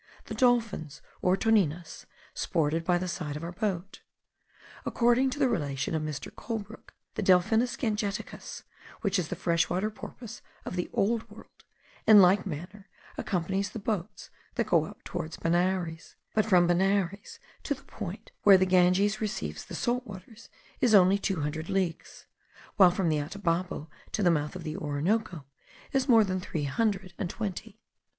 The 0.25 0.33
dolphins, 0.33 0.99
or 1.21 1.37
toninas, 1.37 2.07
sported 2.33 2.83
by 2.83 2.97
the 2.97 3.07
side 3.07 3.35
of 3.35 3.43
our 3.43 3.51
boat. 3.51 4.01
According 4.83 5.29
to 5.29 5.37
the 5.37 5.47
relation 5.47 5.93
of 5.93 6.01
Mr. 6.01 6.31
Colebrooke, 6.35 6.95
the 7.13 7.21
Delphinus 7.21 7.77
gangeticus, 7.77 8.63
which 9.01 9.19
is 9.19 9.27
the 9.27 9.35
fresh 9.35 9.69
water 9.69 9.91
porpoise 9.91 10.41
of 10.65 10.75
the 10.75 10.89
Old 10.91 11.29
World, 11.29 11.65
in 12.07 12.19
like 12.19 12.47
manner 12.47 12.89
accompanies 13.15 13.69
the 13.69 13.77
boats 13.77 14.31
that 14.55 14.65
go 14.65 14.85
up 14.85 15.03
towards 15.03 15.37
Benares; 15.37 16.15
but 16.33 16.47
from 16.47 16.65
Benares 16.65 17.37
to 17.61 17.75
the 17.75 17.83
point 17.83 18.31
where 18.41 18.57
the 18.57 18.65
Ganges 18.65 19.21
receives 19.21 19.65
the 19.65 19.75
salt 19.75 20.07
waters 20.07 20.49
is 20.79 20.95
only 20.95 21.19
two 21.19 21.41
hundred 21.41 21.69
leagues, 21.69 22.25
while 22.75 22.89
from 22.89 23.07
the 23.09 23.19
Atabapo 23.19 23.87
to 24.13 24.23
the 24.23 24.31
mouth 24.31 24.55
of 24.55 24.63
the 24.63 24.75
Orinoco 24.75 25.45
is 25.91 26.09
more 26.09 26.23
than 26.23 26.39
three 26.39 26.63
hundred 26.63 27.13
and 27.19 27.29
twenty. 27.29 27.79